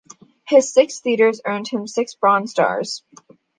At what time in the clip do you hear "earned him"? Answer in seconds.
1.45-1.85